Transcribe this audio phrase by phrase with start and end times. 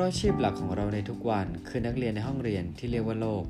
[0.00, 3.44] ราะอาชีพหลักของเราในทุกวันคือนักเรียนในห้องเรียนที่เรียกว่าโลก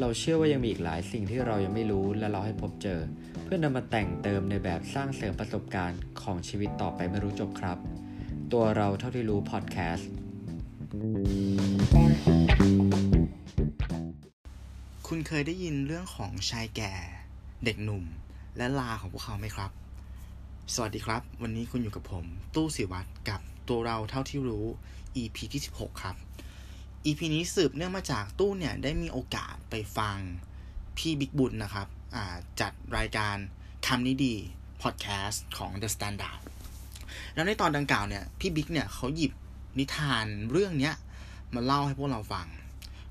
[0.00, 3.00] เราเชื่อว่ายังมีอีกหลายสิ่งที่เรายังไม่รู้และเราให้พบเจอ
[3.44, 7.78] เพื่อนำมาแต่งเติมในแบบสร้างเสริมประสบการณ์ของชีวิตต่อไปไม่รู้จบครับ
[8.52, 10.10] ตัวเราเท่าที่รู้พอดแคสต์
[15.06, 16.92] คุณเคยได้ยินเรื่องของชายแก่
[17.64, 18.04] เด็กหนุ่ม
[18.56, 19.70] และลาของพวกเขาไหมครับ
[20.74, 22.24] สวัสดีครับ วันนี้คุณอยู่กับผม
[22.54, 24.66] ตู้สิวัตรกับ ตัวเราเท่าที่รู้
[25.16, 26.16] EP ที่ 16 ครับ
[27.06, 30.18] EP นี้สืบเนื่องมาจากตู้เนี่ยได้มีโอกาสไปฟัง
[30.96, 31.88] พี่บิ๊กบุญนะครับ
[32.60, 33.36] จัดรายการ
[33.86, 34.34] คำนี้ดี
[34.82, 36.40] พอดแคสต์ของ The Standard
[37.34, 39.32] แล้วในตอนดังกล่าวเนี่ย พี่บิ๊กเนี่ยเขาหยิบ
[39.78, 40.94] นิทานเรื่องเนี้ย
[41.54, 42.46] มาเล่าให้พวกเราฟัง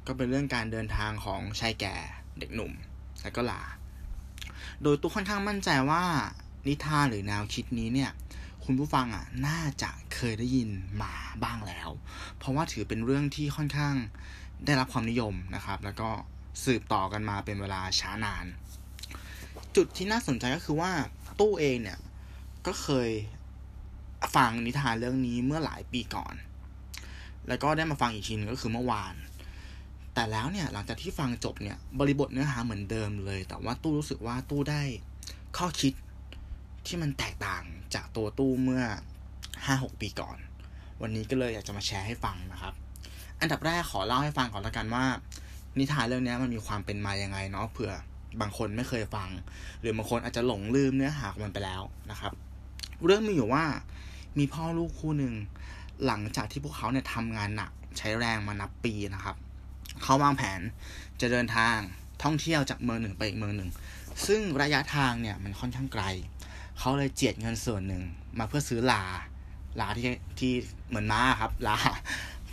[0.07, 1.95] ก็เป็นเรื่องการเดินทางของชายแก่
[2.39, 2.71] เด็กหนุ่ม
[3.21, 3.61] และก็ลา
[4.83, 6.03] โดยตู้ค่อนข้างมั่นใจว่า
[6.67, 8.11] นิทานหรือแนวคิดนี้เนี่ย
[8.65, 10.69] คุณผู้ฟังอะน่าจะเคยได้ยิน
[11.03, 11.13] มา
[11.43, 11.89] บ้างแล้ว
[12.37, 13.95] เพราะว่าถือเป็นเรื่องที่ค่อนข้าง
[14.65, 16.09] ได้รับความนิยมนะครับ แล้วก็
[16.65, 18.45] สืบต่อกันมาเป็นเวลาช้านาน
[19.75, 20.91] จุดที่น่าสนใจก็คือว่า
[21.39, 21.99] ตู้เองเนี่ย
[22.65, 23.09] ก็เคย
[24.35, 26.35] ฟังนิทานเรื่องนี้เมื่อหลายปีก่อน
[27.47, 29.13] แล้วก็ได้มาฟังอีกทีนึงก็คือเมื่อวาน
[30.13, 34.81] แต่แล้วเนี่ยหลังจากที่ฟังจบเนี่ยบริบทเนื้อหาเหมือนเดิมเลย แต่ว่าตู้รู้สึกว่าตู้ได้
[35.57, 35.93] ข้อคิด
[36.87, 38.83] ที่มันแตกต่างจากตัวตู้เมื่อ
[39.65, 40.37] ห้าหกปีก่อน
[41.01, 42.73] วันนี้ก็เลยอยากจะมาแชร์ให้ฟังนะครับ
[43.41, 45.05] อันดับแรกขอเล่าให้ฟังก่อนละกันว่า
[45.79, 47.93] นิทานเรื่องนี้มันมีความเป็นมายังไงเนาะเผื่อ
[48.41, 49.29] บางคนไม่เคยฟัง
[49.79, 51.81] หรือบางคนอาจจะหลงลืมเนื้อหาของมันไปแล้ว
[52.11, 52.33] นะครับ
[53.05, 53.65] เรื่องมีอยู่ว่า
[54.37, 55.33] มีพ่อลูกคู่หนึ่ง
[56.05, 59.35] หลังจากที่พวกเขาเนี่ยทำงานหนักใช้แรงมานับปีนะครับ
[60.03, 60.59] เขาวางแผน
[61.21, 61.77] จะเดินทาง
[62.23, 63.69] ท่องเที่ยวจากเมืองหนึ่งไปอีกเมืองหนึ่ง
[64.27, 66.03] ซึ่งระยะทางเนี่ยมันค่อนข้างไกล
[66.79, 68.03] เขาเลยเจียดเงินส่วนหนึ่ง
[68.37, 69.03] มาเพื่อซื้อลา
[69.79, 70.05] ลาที่
[70.39, 70.51] ที่
[70.87, 71.77] เหมือนม้าครับ ลา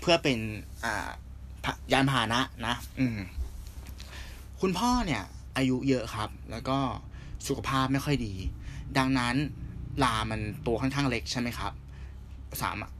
[0.01, 0.39] เพื่อเป็น
[0.85, 1.09] อ่า
[1.93, 3.19] ยานพาหนะนะ อืม
[4.61, 5.23] คุณพ่อเนี่ย
[5.57, 6.79] อายุเยอะครับ แล้วก็
[7.47, 8.35] สุขภาพไม่ค่อยดี
[8.99, 9.37] ดังนั้น
[10.05, 11.73] ลามันตัวค่อนข้างเล็กใช่ไหมครับ
[12.63, 12.91] สามารถ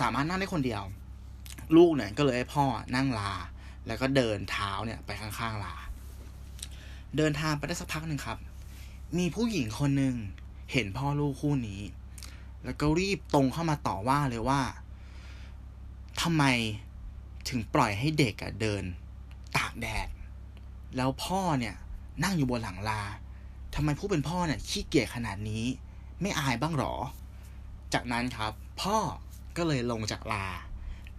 [0.00, 0.82] สามารถนั่งได้คนเดียว
[1.76, 2.64] ลูกเนี่ยก็เลยให้พ่อ
[2.94, 3.32] นั่งลา
[3.86, 5.74] แล้วก็เดินเท้าเนี่ยไปข้างๆลา
[7.16, 8.38] เดินทางไปได้สักพักหนึ่งครับ
[9.18, 10.14] มีผู้หญิงคนหนึ่ง
[10.72, 11.82] เห็นพ่อลูกคู่นี้
[12.64, 14.60] แล้วก็รีบตรงเข้ามาต่อว่าเลยว่า
[16.22, 16.44] ทำไม
[17.48, 18.84] ถึงปล่อยให้เด็กอะเดิน
[19.56, 20.08] ตากแดด
[20.96, 21.74] แล้วพ่อเนี่ย
[22.24, 23.02] นั่งอยู่บนหลังลา
[23.74, 25.64] ทำไมผู้เป็นพ่อเนี่ยขี้เกียจขนาดนี้
[26.20, 26.94] ไม่อายบ้างหรอ
[27.94, 28.52] จากนั้นครับ
[28.82, 28.96] พ่อ
[29.56, 30.46] ก็เลยลงจากลา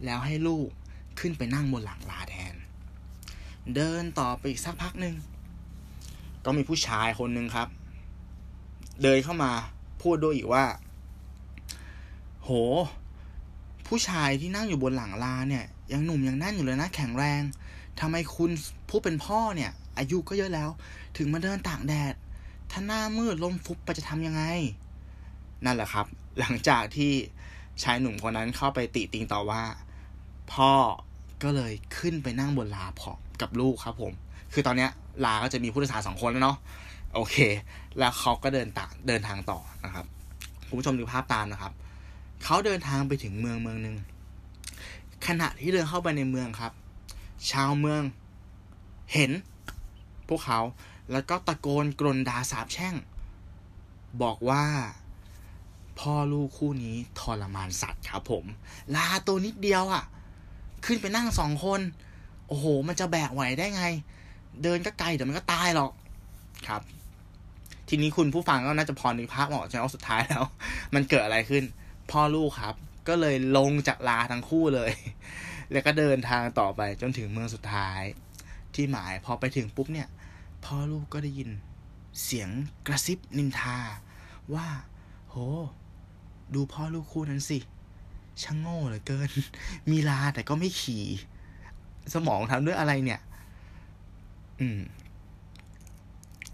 [0.06, 0.70] แล้วให้ลูก
[1.20, 2.56] ขึ้นไปนั่งบนหลังลาแทน
[3.76, 5.16] เดินต่อไปอีกสักพักหนึ่ง
[6.46, 7.68] ก็มีผู้ชายคนหนึ่งครับ
[9.02, 9.52] เดินเข้ามา
[10.02, 10.66] พูดด้วยอีกว่า
[12.44, 12.50] โห
[13.88, 17.42] ผู้ชายที่นั่งอยู่บนหลังลาเนี่ย ยังหนุ่มยังแน่นอยู่เลยนะ แข็งแรง
[18.00, 18.52] ทำไมคุณ
[18.90, 20.70] ผู้เป็นพ่อเนี่ย อายุก็เยอะแล้ว
[21.18, 22.14] ถึงมาเดินต่ากแดด
[22.72, 24.44] ถ้าหน้ามืดลมฟุบไปจะทำยังไง
[25.66, 26.06] นั่นแหละครับ
[26.40, 27.12] หลังจากที่
[27.84, 29.64] ชายหนุ่มคนนั้นเข้าไปติติงต่อว่า
[30.54, 30.72] พ่อ
[31.44, 34.14] ก็เลยขึ้นไปนั่งบนลาพอกับลูกครับผม
[34.54, 34.92] คือตอนเนี้ย
[35.26, 36.58] ลาก็จะมีผู้โดยสารสองคนแล้วเนาะ
[37.14, 37.38] โอเค
[37.98, 40.06] แล้วเขาก็เดินตาเดินทางต่อนะครับ
[40.68, 41.74] คุณผู้ชมดูภาพตามนะครับ
[42.44, 43.96] เขาเดินทางไปถึงเมืองเมืองหนึ่ง
[45.28, 46.72] ขณะที่เดินเข้าไปในเมืองครับ
[47.52, 48.02] ชาวเมือง
[49.14, 49.32] เห็น
[50.28, 50.60] พวกเขา
[51.12, 52.96] แล้วก็ตะโกนกรนด่าสาบแช่ง
[54.22, 54.64] บอกว่า
[56.00, 58.46] พ่อลูกคู่นี้ทรมานสัตว์ครับผม
[58.96, 60.04] ลาตัวนิดเดียวอะ่ะ
[60.86, 61.82] ขึ้นไปนั่งสองคน
[62.48, 63.84] โอ้โห มันจะแบกไหวได้ไง
[64.64, 65.92] เดินก็ไกลเดี๋ยวมันก็ตายหรอก
[66.68, 66.82] ครับ
[67.90, 70.44] ทีนี้คุณผู้ฟังก็น่าจะพอนึกภาพออกใช่ไหมว่าสุดท้ายแล้ว
[70.96, 71.64] มันเกิดอะไรขึ้น
[72.12, 72.76] พ่อลูกครับ
[73.08, 74.92] ก็เลยลงจากลาทั้งคู่เลย
[75.72, 78.02] แล้วก็เดินทางต่อไปจนถึงเมืองสุดท้าย
[78.76, 80.08] ที่หมายพอไปถึงปุ๊บเนี่ย
[80.66, 81.50] พ่อลูกก็ได้ยิน
[82.24, 82.50] เสียง
[82.88, 83.78] กระซิบนินทา
[84.54, 84.68] ว่า
[85.30, 85.36] โห
[86.56, 87.60] ดูพ่อลูกคู่นั้นสิ
[88.42, 89.30] ช่างโง่เหลือเกิน
[89.92, 91.06] มีลาแต่ก็ไม่ขี่
[92.14, 93.22] สมองทำด้วยอะไรเนี่ย
[94.60, 94.80] อืม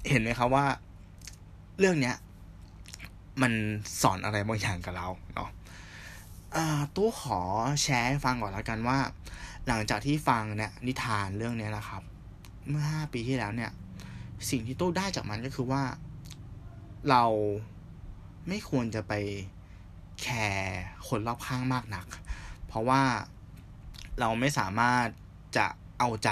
[0.10, 0.66] เห็นไหมครับว่า
[1.80, 2.16] เรื่องเนี้ย
[3.42, 3.54] มัน
[4.02, 5.50] สอนอะไรบางอย่างกับเราเนาะ
[6.96, 7.40] ตู้ขอ
[7.84, 8.98] แชร์ให้ฟังก่อนแล้วกันว่า
[9.68, 12.02] หลังจากที่ฟังเนี่ยนิทานเรื่องนี้นะครับ
[12.68, 13.72] เมื่อห้าปีที่แล้วเนี่ย
[14.50, 15.84] สิ่งที่ตู้ได้จากมันก็คือว่า
[17.10, 17.24] เรา
[18.48, 19.14] ไม่ควรจะไป
[20.22, 22.08] แคร์คนรอบข้างมากนัก
[22.68, 23.02] เพราะว่า
[24.20, 25.06] เราไม่สามารถ
[25.58, 25.68] จะ
[26.00, 26.30] เอาใจ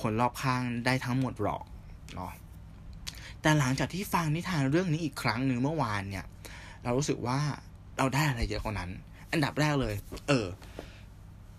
[0.00, 1.64] คนรอบข้างได้ทั้งหมดหรอก
[2.14, 2.32] เนาะ
[3.46, 6.24] แต่หลังจากที่ฟังนิทานเรื่องนี้อีกครั้งหนึ่งเมื่อวานเนี่ย
[6.82, 7.38] เรารู้สึกว่า
[7.98, 8.90] เราได้อะไรเยอะกว่านั้น
[9.32, 9.94] อันดับแรกเลย
[10.28, 10.46] เออ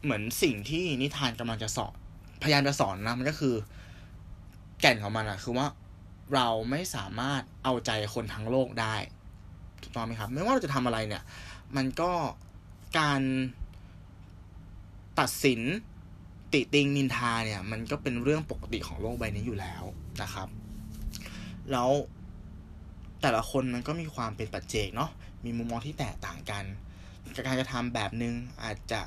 [0.04, 1.95] เหมือนสิ่งที่นิทานกำลังจะสอน
[2.44, 3.56] พยายามจะสอนนะมันก็คือ
[4.81, 5.68] แก่นของมันอะคือว่า
[6.34, 8.95] เราไม่สามารถเอาใจคนทั้งโลกได้
[9.81, 11.24] ถูกต้องไหมครับ ไม่ว่าเราจะทำอะไรเนี่ย
[11.75, 12.12] มันก็
[13.00, 13.22] การ
[15.19, 15.62] ตัดสิน
[16.54, 19.84] ติติงนินทาเนี่ย มันก็เป็นเรื่องปกติของโลกใบนี้อยู่แล้ว
[20.24, 20.50] นะครับ
[21.72, 21.90] แล้ว
[23.22, 25.10] แต่ละคนมันก็มีความเป็นปัจเจกเนาะ
[25.46, 26.64] มีมุมมองที่แตกต่างกัน
[27.46, 28.34] การกระทำแบบหนึง่ง
[28.64, 29.02] อาจจะ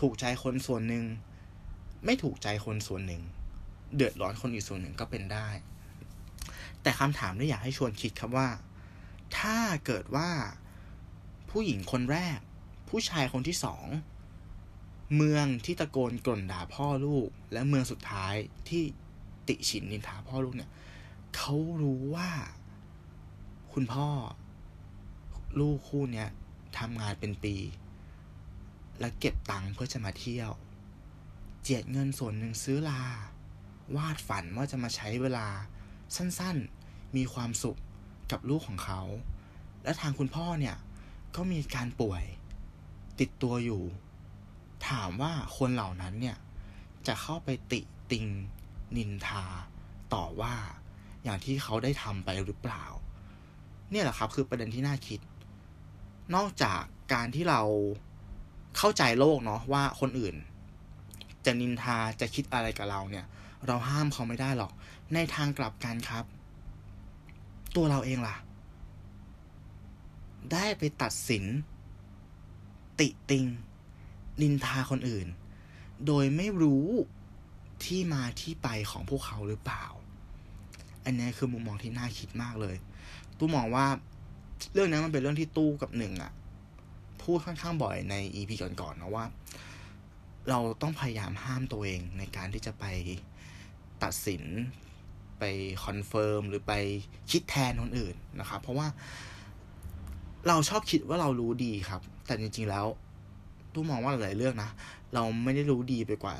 [0.00, 1.04] ถูกใจคนส่วนหนึ่ง
[2.04, 3.22] ไม่ถูกใจคนส่วนหนึ่ง
[3.94, 5.48] เดือดร้อนคนอีกส่วนหนึ่งก็เป็นได้
[6.82, 8.48] แต่คำถามที่อยากให้ชวนคิดครับว่า
[9.38, 10.30] ถ้าเกิดว่า
[11.50, 12.38] ผู้หญิงคนแรก
[12.88, 13.86] ผู้ชายคนที่สอง
[15.16, 18.34] เมืองที่ตะโกนกล่นด่าพ่อลูก และเมืองสุดท้าย
[18.68, 18.82] ที่
[19.48, 20.70] ติฉินนินทาพ่อลูกเนี่ย
[21.36, 22.30] เขารู้ว่า
[23.72, 24.08] คุณพ่อ
[25.58, 26.28] ลูกคู่เนี้ย
[26.78, 27.56] ทำงานเป็นปี
[29.00, 30.50] และเก็บตังค์เพื่อจะมาเที่ยว
[31.62, 33.02] เจียดเงินส่วนหนึ่งซื้อลา
[33.96, 35.48] วาดฝันว่าจะมาใช้เวลา
[36.16, 37.78] สั้นๆ มีความสุข
[38.30, 39.02] กับลูกของเขา
[39.82, 40.76] และทางคุณพ่อเนี่ย
[41.36, 42.24] ก็มีการป่วย
[43.20, 43.82] ติดตัวอยู่
[44.88, 46.36] ถามว่าคนเหล่านั้นเนี่ย
[47.06, 47.80] จะเข้าไปติ
[48.10, 48.26] ติง
[48.96, 49.44] นินทา
[50.14, 50.54] ต่อว่า
[51.26, 52.84] อย่างที่เขาได้ทำไปหรือเปล่า
[53.90, 55.20] เนี่ยแหละครับ คือประเด็นที่น่าคิด
[56.34, 56.80] นอกจาก
[57.12, 57.60] การที่เรา
[58.76, 60.34] เข้าใจโลกเนาะว่าคนอื่น
[61.44, 63.26] จะนินทาจะคิดอะไรกับเราเนี่ย
[63.66, 64.72] เราห้ามเขาไม่ได้หรอก
[65.14, 66.24] ในทางกลับกันครับ
[67.76, 68.36] ตัวเราเองล่ะ
[70.52, 71.44] ได้ไปตัดสิน
[73.00, 73.46] ติติง
[74.42, 75.26] นินทาคนอื่น
[76.06, 76.86] โดยไม่รู้
[77.84, 79.84] ที่มาที่ไปของพวกเขาหรือเปล่า
[81.06, 82.76] อันนี้คือมุมมองที่น่าคิดมากเลย
[83.38, 83.86] ตู้มองว่า
[84.72, 86.32] เรื่องนี้มันเป็นเรื่องที่ตู้กับหนึ่งอะ
[87.22, 89.24] พูดค่อนข้างบ่อยใน EP ก่อนๆนะว่า
[90.48, 92.84] เราต้องพยายามห้ามตัวเองในการที่จะไป
[94.02, 94.42] ตัดสิน
[95.38, 95.44] ไป
[95.84, 96.72] confirm หรือไป
[97.30, 98.86] คิดแทนคนอื่นนะครับ เพราะว่า
[100.48, 102.86] เราชอบคิดว่าเรารู้ดีครับ แต่จริง ๆ แล้ว
[103.72, 104.70] ตู้มองว่าหลายเรื่องนะ
[105.14, 106.36] เราไม่ได้รู้ดีไปกว่า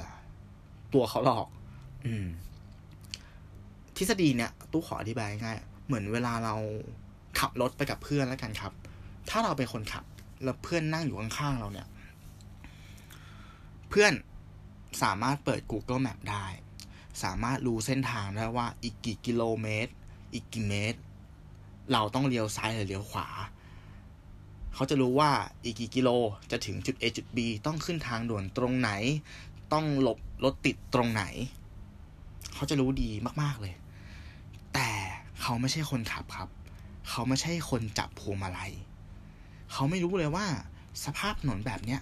[0.95, 1.47] ตัวเขาหรอก
[2.07, 2.27] อืม
[3.97, 6.55] ทฤษฎีเนี่ยตู้ขออธิบายง่ายเหมือนเวลาเรา
[7.39, 8.73] ขับรถไปกับเพื่อนแล้วกันครับ
[9.31, 10.05] ถ้าเราเป็นคนขับ
[10.45, 11.89] แล้วเพื่อนนั่งอยู่ข้างๆเราเนี่ย
[13.89, 14.13] เพื่อน
[15.03, 16.47] สามารถเปิด Google Map ได้
[17.23, 19.93] สามารถรู้เส้นทางได้ว่าอีกกี่กิโลเมตร
[20.33, 21.01] อีกกี่เมตร
[21.93, 23.29] เราต้องเลี้ยวซ้ายหรือเลี้ยวขวา
[24.75, 25.31] เขาจะรู้ว่า
[25.65, 26.09] อีกกี่กิโล
[26.51, 28.91] จะถึงจุด A จุด B ต้องขึ้นทางด่วนตรงไหน
[29.73, 31.25] ต้องหลบรถติดตรงไหน
[32.55, 33.11] เขาจะรู้ดี
[33.43, 33.75] มากๆเลย
[35.49, 36.49] เขาไม่ใช่คนขับครับ
[37.09, 38.73] เขาไม่ใช่คนจับพวงมาลัย
[39.73, 40.47] เขาไม่รู้เลยว่า
[41.05, 42.01] สภาพถนนแบบเนี้ย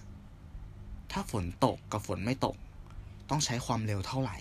[1.10, 2.56] ถ้าฝนตกกับฝนไม่ตก
[3.30, 4.38] ต้องใช้ความเร็วเท่าไหร่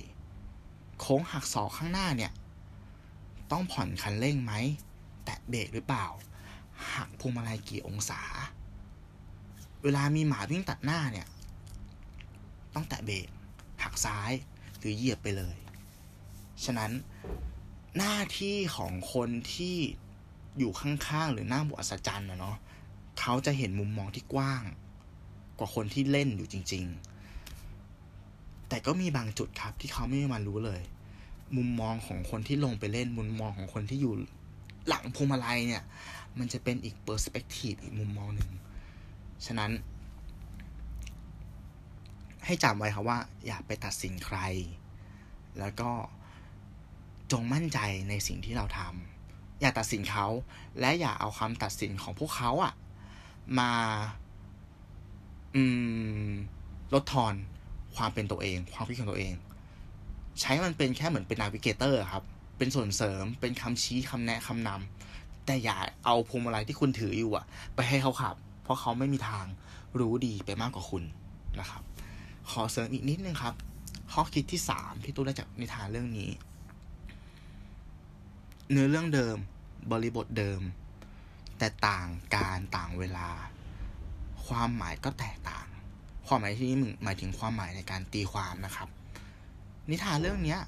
[1.00, 2.32] โค้งหักศอกข้างหน้าเนี่ย
[3.52, 4.54] ต้องผ่อนคันเร่งไหม
[5.26, 6.06] แตะเบรกหรือเปล่า
[6.94, 8.22] หักพวงมาลัยกี่องศา
[9.84, 11.28] เวลามีหมาวิ่งตัดหน้าเนี่ย
[12.74, 13.28] ต้องแตะเบรก
[13.84, 14.32] หักซ้าย
[14.78, 15.58] หรือเหยียบไปเลย
[16.64, 16.92] ฉะนั้น
[17.98, 19.78] หน้าที่ของคนที่
[20.58, 22.58] อยู่ข้างๆ หรือหน้าบุอัศจรรย์นะเนาะ
[23.20, 24.64] เขาจะเห็นมุมมองที่กว้าง
[25.60, 26.86] กว่าคนที่เล่นอยู่จริง
[27.78, 30.82] ๆ แต่ก็มีบางจุดครับที่เขาไม่มารู้เลย
[31.58, 34.14] มุมมองของคนที่ลงไปเล่นมุมมองของคนที่อยู่
[34.88, 35.84] หลังพวงมาลัยเนี่ย
[36.40, 38.50] มันจะเป็นอีกเปอร์สเปกทีฟอีกมุมมองหนึ่ง
[39.46, 39.72] ฉะนั้น
[42.46, 44.38] ให้จำไว้ครับว่า อย่าไปตัดสินใคร
[45.60, 45.90] แล้วก็
[47.32, 50.28] จงมั่นใจในสิ่งที่เราทำอย่าตัดสินเขา
[50.80, 52.74] และอย่าเอาคำตัดสินของพวกเขาอะ
[53.60, 53.72] มา
[55.56, 55.64] อื
[56.28, 56.32] ม
[56.94, 57.34] ลดทอน
[57.96, 59.34] ความเป็นตัวเอง ความคิดของตัวเอง
[60.40, 62.24] ใช้มันเป็นแค่เหมือนเป็นนาวิเกเตอร์ครับ
[62.58, 69.46] เป็นส่วนเสริมเป็นคำชี้คำแนะคำนำแต่อย่าเอาพวงมาลัยที่คุณถืออยู่อะไปให้เขาขับ เพราะเขาไม่มีทาง
[70.00, 71.04] รู้ดีไปมากกว่าคุณ
[71.60, 71.82] นะครับ
[72.52, 73.54] ขอเสริมอีกนิดนึงครับ
[74.12, 76.30] ข้อคิดที่สามที่ตู้ได้จากนิทานเรื่องนี้
[78.72, 79.38] เนื้อเรื่องเดิม
[79.92, 80.62] บริบทเดิม
[81.58, 83.30] แต่ต่างการต่างเวลา
[84.46, 85.68] ความหมายก็แตกต่าง
[86.28, 88.88] ความหมายที่นี้หมายถึงความหมายในการตีความนะครับ
[89.90, 90.60] นิทานเรื่องเนี้ย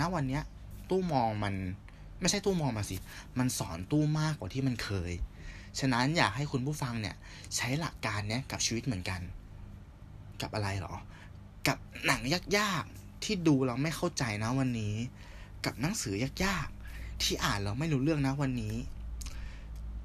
[0.00, 0.42] ณวันเนี้ย
[0.90, 1.54] ตู้มองมัน
[2.20, 2.96] ไม่ใช่ตู้มองมาสิ
[3.38, 5.12] มันสอนตู้มากกว่าที่มันเคย
[5.78, 7.16] ฉะนั้นอยากให้คุณผู้ฟังเนี่ย
[7.56, 9.20] ใช้หลักการเนี้ยกับชีวิตเหมือนกัน
[10.42, 10.94] กับอะไรหรอ
[11.68, 12.20] กับหนัง
[12.58, 14.94] ยากๆที่ดูเราไม่เข้าใจนะวันนี้
[15.64, 16.81] กับหนังสือยากๆ
[17.24, 18.74] ที่อ่านเราไม่รู้เรื่องนะวันนี้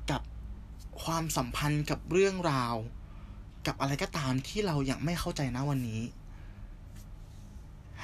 [0.10, 0.22] กับ
[1.04, 2.76] ความสัมพันธ์กับเรื่องราว
[3.68, 6.02] กับอะไรก็ตามที่เรายังไม่เข้าใจนะวันนี้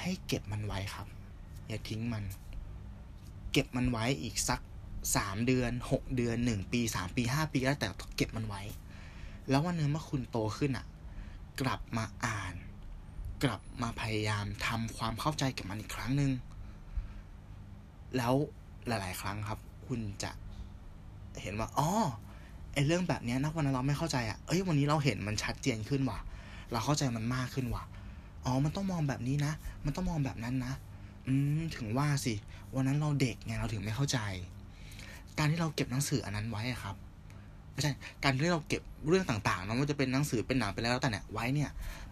[0.00, 1.06] ให้เก็บมันไว้ครับ
[1.68, 2.24] อย่าทิ้งมัน
[3.52, 4.60] เก็บมันไว้อีกสัก
[5.16, 8.62] สามเดือนหกเดือนหนึ่งปีสามปีห้าปีแล้วแต่เก็บมันไว้
[9.48, 10.86] แล้ววันหนึ่งเมื่อคุณโตขึ้นอะ
[11.60, 12.54] กลับมาอ่าน
[13.44, 16.32] กลับมาพยายามทำความเข้าใจกับมันอีกครั้งหนึ่ง
[18.16, 18.34] แล้ว
[18.88, 20.30] หลาย ๆ ครั้งครับ คุณจะ
[21.42, 21.88] เห็นว่าอ๋อ
[22.74, 26.18] ไอเรื่องแบบนี้นะวันนั้นเราไม่เข้าใจอะเอ้ยวันนี้เราเห็นมันชัดเจนขึ้นว่ะ
[26.72, 27.84] เราเข้าใจมันมากขึ้นว่ะ
[28.44, 29.52] อ๋อมันต้องมองแบบนี้นะ
[29.84, 30.72] มันต้องมองแบบนั้นนะ
[31.26, 32.34] อืมถึงว่าสิ
[32.74, 34.18] วันนั้นเราเด็กไงเราถึงไม่เข้าใจ
[35.38, 36.96] การที่เราเก็บหนังสืออันนั้นไว้ครับ
[37.72, 37.92] ไม่ใช่
[38.24, 41.70] การที่เราเก็บเรื่องต่างๆนะว่าจะเป็นหนังสือเป็นหนังเป็นแล้วแต่เนี่ยไว้เนี่ย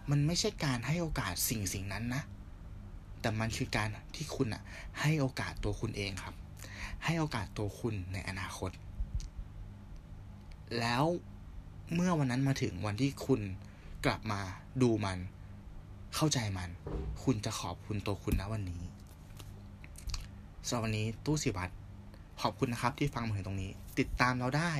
[0.09, 2.21] มันไม่ใช่การให้โอกาสสิ่งสิ่งนั้นนะ
[3.21, 4.63] แต่มันคือการที่คุณอะ
[4.99, 6.33] ให้โอกาสตัวคุณเองครับ
[7.05, 8.71] ให้โอกาสตัวคุณในอนาคต
[10.79, 11.03] แล้ว
[11.93, 13.41] เมื่อวันนั้นมาถึงวันที่คุณ
[14.05, 14.41] กลับมา
[14.81, 15.19] ดูมัน
[16.15, 16.69] เข้าใจมัน
[17.23, 18.83] คุณจะขอบคุณตัวคุณนะวันนี้
[20.67, 21.73] สำหรับวันนี้ตู้สิวัตร
[22.41, 24.73] ขอบคุณนะครับที่ฟังมาถึงตรงนี้ ติดตามเราได้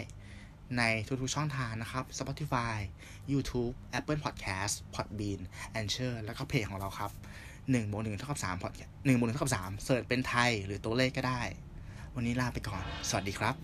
[0.77, 0.81] ใน
[1.21, 2.75] ทุกๆช่องทางนะครับ Spotify
[3.31, 5.39] YouTube Apple Podcast Podbean
[5.79, 7.11] Anchor แล้วก็เพจของเราครับ
[7.51, 11.41] 1บวก1เท่ากับ3 Podcast 1บวก1เท่ากับ3เสิร์ชเป็นไทยหรือตัวเลขก็ได้
[12.15, 13.55] วันนี้ลาไปก่อน สวัสดีครับ